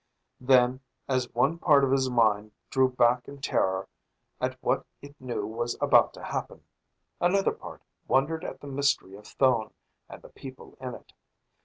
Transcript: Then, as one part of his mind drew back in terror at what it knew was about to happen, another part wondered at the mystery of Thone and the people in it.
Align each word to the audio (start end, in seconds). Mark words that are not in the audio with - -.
Then, 0.39 0.79
as 1.07 1.29
one 1.31 1.59
part 1.59 1.83
of 1.83 1.91
his 1.91 2.09
mind 2.09 2.53
drew 2.71 2.89
back 2.89 3.27
in 3.27 3.39
terror 3.39 3.87
at 4.39 4.57
what 4.63 4.83
it 4.99 5.15
knew 5.21 5.45
was 5.45 5.77
about 5.79 6.11
to 6.15 6.23
happen, 6.23 6.63
another 7.19 7.51
part 7.53 7.83
wondered 8.07 8.43
at 8.43 8.61
the 8.61 8.67
mystery 8.67 9.13
of 9.15 9.27
Thone 9.27 9.75
and 10.09 10.23
the 10.23 10.29
people 10.29 10.75
in 10.81 10.95
it. 10.95 11.13